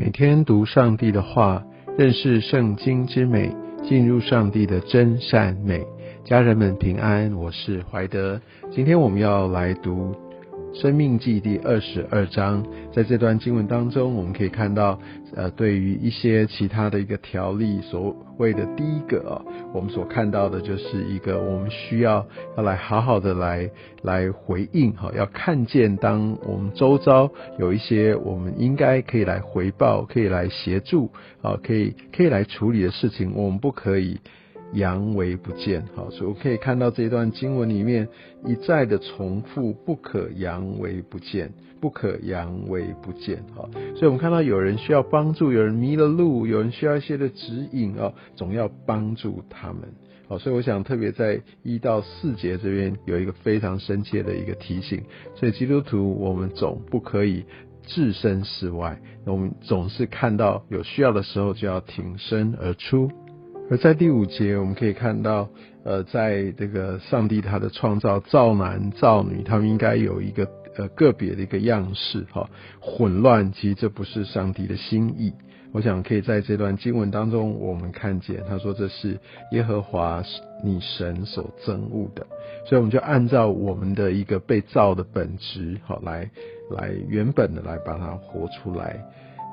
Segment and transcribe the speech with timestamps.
[0.00, 1.60] 每天读上帝的话，
[1.98, 5.84] 认识圣经之美，进入上帝的真善美。
[6.24, 8.40] 家人们平安，我是怀德。
[8.70, 10.14] 今天我们要来读。
[10.74, 14.98] 生命记第二十二章，在这段经文当中，我们可以看到，
[15.34, 19.42] 呃，对于一些其他的一个条例，所谓的第一个啊，
[19.72, 22.24] 我们所看到的就是一个我们需要
[22.56, 23.68] 要来好好的来
[24.02, 27.28] 来回应哈，要看见当我们周遭
[27.58, 31.10] 有一些我们应该可以来回报、可以来协助
[31.42, 34.20] 啊，可以可以来处理的事情，我们不可以。
[34.74, 38.06] 扬为不见，好，所以我可以看到这段经文里面
[38.44, 41.50] 一再的重复，不可扬为不见，
[41.80, 49.82] 不可扬为不见，好，所以我们看到有人需要帮助，有人迷了路，有人需要一些的指引啊，总要帮助他们，
[50.28, 55.02] 好，所以我想特别在一到四节这边有一个非常深切的一个提醒，
[55.34, 57.44] 所以基督徒我们总不可以
[57.86, 63.10] 置身事外，我们总是看到有需要的时候就要挺身而出。
[63.70, 65.48] 而在第五节，我们可以看到，
[65.84, 72.48] 呃，在这个上帝他的创造造男造女，他们应该有一个呃个别的一个样式，哈，
[72.80, 75.34] 混乱，其实这不是上帝的心意。
[75.70, 79.18] 我想可以在这段经文当中，我们看见他说这是
[79.52, 80.22] 耶和华
[80.64, 82.26] 你神所憎恶的，
[82.64, 86.30] 所以我们就按照我们的一个被造的本质，好来
[86.70, 88.98] 来原本的来把它活出来。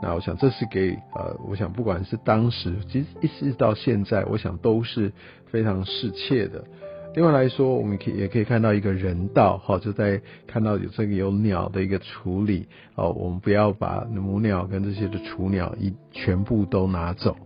[0.02, 5.12] 那我想这是给呃，我想不管是当时，其实一直到现在，我想都是
[5.48, 6.64] 非常适切的。
[7.16, 17.38] 另外来说，我们可也可以看到一个人道，哈，就在看到有这个有鸟的一个处理，哦，我们不要把母鸟跟这些的雏鸟一全部都拿走。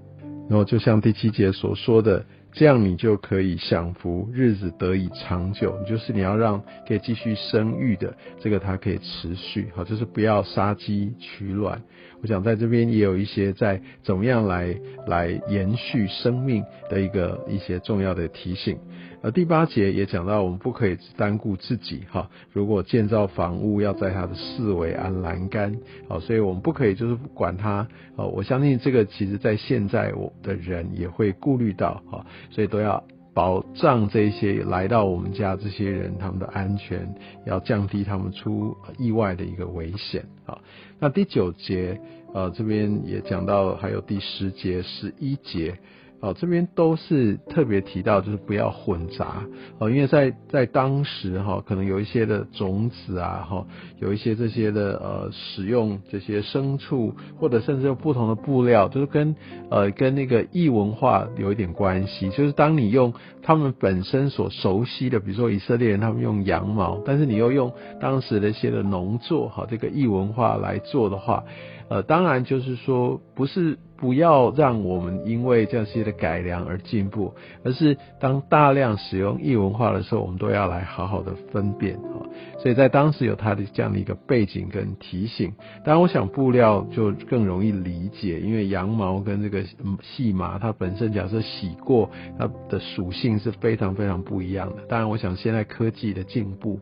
[0.49, 2.25] 然后就像第七节所说的。
[2.51, 5.77] 这样你就可以享福，日子得以长久。
[5.87, 11.79] 就是你要让可以继续生育的这个它可以持续，好，就是不要杀鸡取卵。
[12.21, 14.75] 我想在这边也有一些在怎么样来
[15.07, 18.77] 来延续生命的一个一些重要的提醒。
[19.21, 22.29] 而第八节也讲到，我们不可以单顾自己，哈。
[22.53, 25.75] 如果建造房屋，要在它的四围安栏杆，
[26.07, 27.85] 好，所以我们不可以就是管它，
[28.15, 33.03] 哦，我相信这个其实在现在我的人也会顾虑到，哈，所以都要
[33.39, 40.57] 保障这些来到我们家这些人他们的安全，要降低他们出意外的一个危险，啊。
[40.99, 41.97] 那第九节，
[42.33, 45.79] 呃，这边也讲到，还有第十节、十一节。
[46.21, 49.41] 哦，这边都是特别提到，就是不要混杂
[49.77, 53.65] 哦，因为在在当时哈，可能有一些的种子啊哈，
[53.99, 59.33] 有一些这些的呃使用这些牲畜，或者甚至用不同的布料，就是跟
[59.71, 62.29] 呃跟那个异文化有一点关系。
[62.31, 67.71] 就是当你用他们本身所熟悉的，比如说以色列人他们用羊毛，但是你又用
[68.01, 71.45] 当时的一些的农作哈，这个异文化来做的话，
[71.87, 73.79] 呃，当然就是说不是。
[73.99, 77.33] 不要让我们因为这些的改良而进步，
[77.65, 82.23] 而是当大量使用异文化的时候，我们都要来好好的分辨啊。
[82.59, 85.53] 所以在当时有它的这样的一个背景跟提醒。
[85.83, 89.63] 当然，我想布料就更容易理解，因为羊毛跟这个
[90.01, 94.83] 细麻，它本身假设洗过，它的属性是非常非常不一样的。
[94.87, 96.79] 当然，我想现在科技的进步，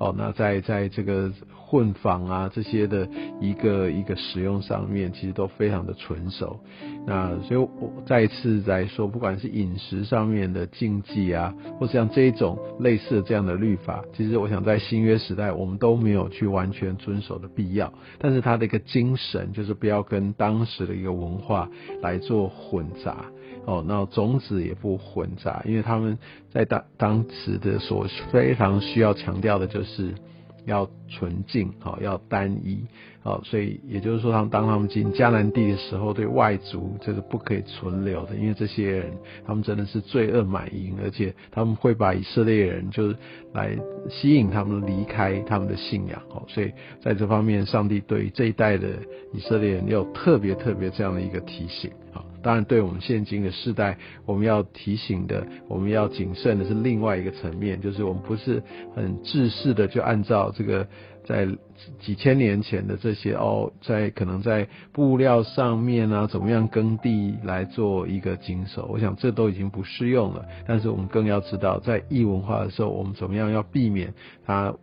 [0.00, 3.06] 哦，那在在这个混纺啊这些的
[3.38, 6.58] 一个一个使用上面，其实都非常的纯熟。
[7.06, 17.92] 那所以，我再一次来说，不管是饮食上面的禁忌啊，或者像这种类似的这样的律法，其实我想在新约时代，我们都没有去完全遵守的必要。
[18.18, 21.68] 但是它的一个精神，就是不要跟当时的一个文化
[22.00, 23.26] 来做混杂
[23.64, 23.84] 哦。
[23.86, 26.18] 那种子也不混杂，因为他们
[26.50, 30.14] 在当当时的所非常需要强调的就是。
[30.66, 32.84] 要纯净，好，要单一，
[33.22, 39.10] 好，所以也就是说，他们当他们进迦南地的时候，对外族这是不可以存留的，因为这些人
[39.46, 43.16] 他们真的是罪恶满盈，而且他们会把以色列人就是
[43.54, 43.74] 来
[44.10, 48.86] 吸引他们离开他们的信仰，好，所以在这方面，上帝对这一代的
[49.32, 52.22] 以色列人有特别特别这样的一个提醒，好。
[52.42, 58.62] 当然，对我们现今的世代，我们要提醒的，我们要谨慎的是另外一个层面，就是我们不是
[58.94, 60.86] 很自私的就按照这个
[61.24, 61.46] 在
[62.00, 70.44] 几千年前的这些哦，在可能在布料上面啊，怎么样耕地来做一个谨守，我想这都已经不适用了。
[70.66, 74.14] 但是我们更要知道，在异文化的时候，我们怎么样要避免
[74.46, 74.74] 它。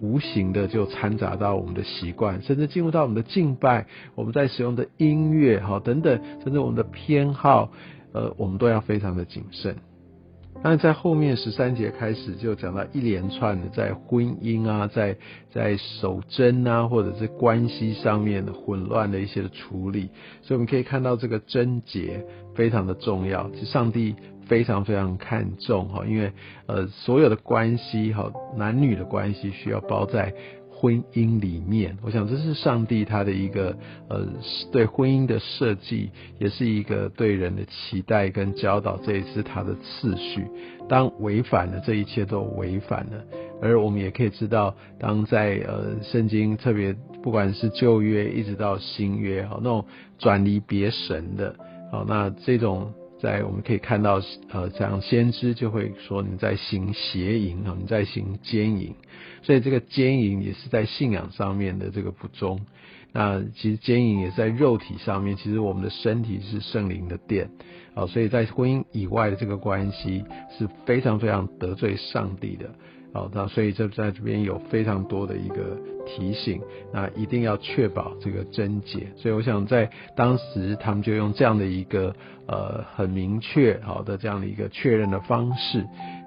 [0.00, 7.70] 无形的就掺杂到我们的习惯，甚至进入到我们的敬拜，我们在使用的音乐好等等，甚至我们的偏好，
[8.12, 9.76] 呃，我们都要非常的谨慎。
[10.62, 15.16] 但是在后面十三节开始就讲到一连串的在婚姻啊，在
[15.52, 20.10] 在守贞啊，或者是关系上面的混乱的一些的处理，
[20.42, 22.24] 所以我们可以看到这个贞洁
[22.54, 24.16] 非常的重要，其实上帝
[24.46, 26.32] 非常非常看重哈，因为
[26.66, 30.34] 呃所有的关系哈，男女的关系需要包在。
[30.78, 33.74] 婚姻里面，我想这是上帝他的一个
[34.10, 34.26] 呃
[34.70, 40.46] 对婚姻的设计，也是一个对人的期待跟教导，这也是他的次序。
[40.86, 43.24] 当违反了这一切都违反了，
[43.62, 49.82] 而我们也可以知道，当在呃圣经特别不管是旧约一直到新约哈，那种
[50.18, 51.56] 转离别神的，
[51.90, 52.92] 好那这种。
[53.18, 54.20] 在我们可以看到，
[54.50, 58.94] 呃，像先知就会说你在行邪淫啊，你在行奸淫，
[59.42, 62.60] 所以这个奸淫也是在信仰上面的这个不忠。
[63.12, 67.48] 那其实奸淫也在肉体上面，其实我们的身体是圣灵的殿
[67.94, 70.22] 啊，所以在婚姻以外的这个关系
[70.58, 72.68] 是非常非常得罪上帝的。
[73.16, 75.74] 好，那所以这在这边有非常多的一个
[76.06, 76.60] 提醒，
[76.92, 79.10] 那一定要确保这个贞洁。
[79.16, 82.14] 所以我想在当时他们就用这样的一个
[82.46, 85.82] 呃很明确好的这样的一个确认的方式。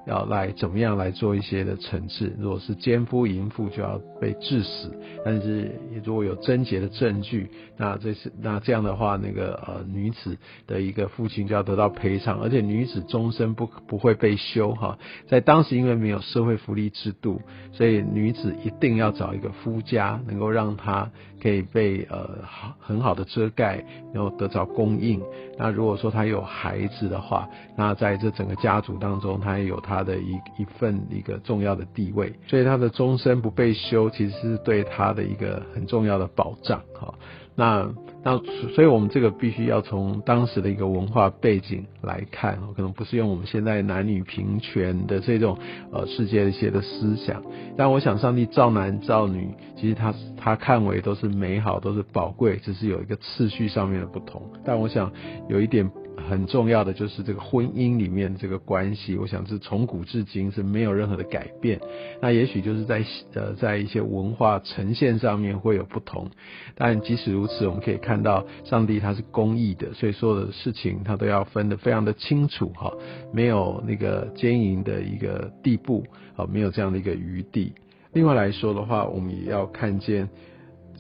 [0.08, 2.34] 要来怎么样来做一些的惩治？
[2.40, 4.92] 如果是奸夫淫妇，就要被致死。
[5.24, 5.72] 但是
[6.04, 14.98] 如果有贞洁的证据，那这是那这样的话，那个呃女子的一个父亲就要得到赔偿，而且女子终身不不会被休哈。
[15.28, 17.42] 在当时因为没有社会福利制度，
[17.72, 21.12] 所以女子一定要找一个夫家，能够让她
[21.42, 25.22] 可以被呃好很好的遮盖，然后得到供应。
[25.58, 27.48] 那如果说她有孩子的话，
[27.78, 29.99] 那在这整个家族当中，她也有她。
[30.00, 36.82] 他的一一份一个重要的地位，所以他的终身不被休，其实是对他的一个很重要的保障。
[36.94, 37.14] 哈，
[37.56, 37.90] 那
[38.24, 38.38] 那
[38.74, 45.58] 所以我们这个必须要从当时的一个文化背景来看，可能不是用我们现在男女平权的这种
[45.92, 47.44] 呃世界的一些的思想。
[47.76, 54.42] 但我想，上帝造男造女，其实他他看为都是美好，都是宝贵，只是有一个次序上面的不同。
[54.64, 55.12] 但我想
[55.50, 55.92] 有一点。
[56.30, 61.82] 很重要的就是这个婚姻里面这个关系，我想是从古至今是没有任何的改变。
[62.22, 63.04] 那也许就是在
[63.34, 66.30] 呃在一些文化呈现上面会有不同，
[66.76, 72.94] 但即使如此，我们可以看到上帝他是公义的，所以所有的事情他都要分得非常的清楚哈，
[73.34, 76.06] 没有那个奸淫的一个地步，
[76.36, 77.74] 好，没有这样的一个余地。
[78.14, 80.30] 另外来说的话，我们也要看见。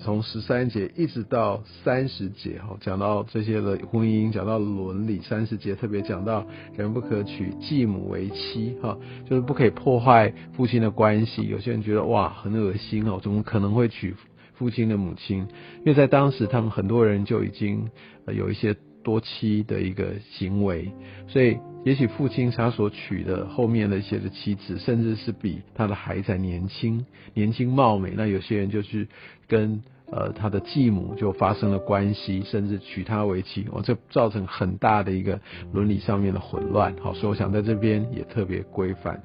[0.02, 5.20] 从十三节一直到三十节，哈，讲到这些的婚姻，讲到伦理。
[5.20, 8.98] 三十节特别讲到人不可娶继母为妻，哈，
[9.30, 11.44] 就是不可以破坏父亲的关系。
[11.44, 14.16] 有些人觉得哇，很恶心哦，怎么可能会娶
[14.54, 15.48] 父亲的母亲？
[15.80, 17.90] 因为在当时，他们很多人就已经
[18.28, 20.92] 有一些多妻的一个行为，
[21.28, 28.14] 所以也许父亲他所娶的后面的一些的妻子，甚至是比他的孩子还年轻、年轻貌美。
[28.16, 29.08] 那有些人就去。
[29.50, 29.82] 跟
[30.12, 35.42] 呃他的继母就发生了关系，甚至娶她为妻，哦，这造成很大的一个
[35.74, 36.96] 伦理上面的混乱。
[37.02, 39.24] 好，所以我想在这边也特别规范。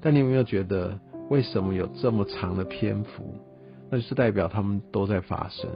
[0.00, 3.34] 但你有没有觉得，为什么有这么长的篇幅？
[3.90, 5.68] 那就是代表他们都在发生。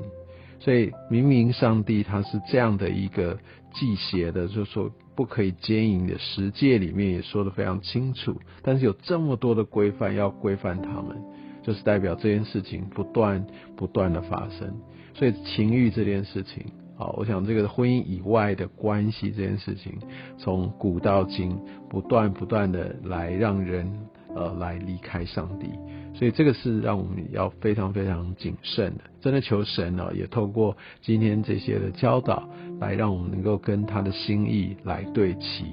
[0.60, 3.36] 所以明明上帝他是这样的一个
[3.74, 11.20] 祭邪的，就是说不可以奸淫的十诫里面也说的非常清楚，但是有这么多的规范要规范他们。
[11.62, 13.46] 就是代表这件事情不断
[13.76, 14.74] 不断的发生，
[15.12, 16.64] 所以情欲这件事情，
[16.96, 19.92] 好，我想这个婚姻以外的关系这件事情，
[20.38, 21.54] 从古到今
[21.90, 23.86] 不断不断的来让人
[24.34, 25.66] 呃来离开上帝，
[26.14, 32.48] 所以这个是让我们要非常非常谨慎的，真的求神呢也透过今天这些的教导，
[32.80, 35.64] 来让我们能够跟他的心意来对齐，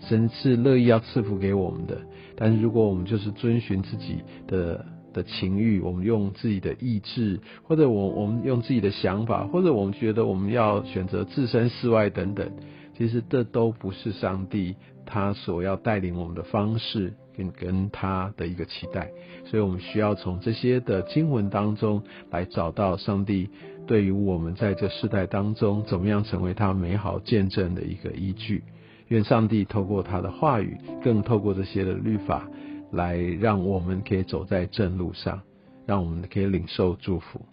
[0.00, 2.00] 神是乐意要赐福给我们的，
[2.36, 4.84] 但是如果我们就是遵循自己的。
[5.14, 12.50] 的情欲，我们用自己的意志，或者我我们用自己的想法，或者我们觉得我们要选择置身事外等等，
[12.98, 14.74] 其实这都不是上帝
[15.06, 17.14] 他所要带领我们的方式。
[17.36, 19.10] 跟跟他的一个期待，
[19.44, 23.50] 所以我们需要从这些的经文当中来找到上帝
[23.86, 28.62] 对于我们在这世代当中怎么样成为他美好见证的一个依据。
[29.08, 32.48] 愿上帝透过他的话语，更透过这些的律法。
[32.92, 35.40] 来让我们可以走在正路上，
[35.84, 37.44] 让我们可以领受祝福。